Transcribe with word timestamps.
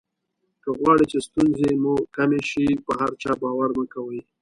که 0.63 0.69
غواړی 0.79 1.05
چې 1.11 1.19
ستونزې 1.27 1.69
مو 1.81 1.93
کمې 2.15 2.41
شي 2.49 2.65
په 2.85 2.91
هر 2.99 3.11
چا 3.21 3.31
باور 3.41 3.69
مه 3.77 3.85
کوئ. 3.93 4.19